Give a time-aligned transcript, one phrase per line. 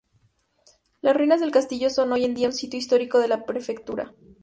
[1.01, 4.15] Las ruinas del castillo son hoy en día un sitio histórico de la prefectura.